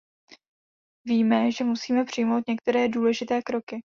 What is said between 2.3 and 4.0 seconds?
některé důležité kroky.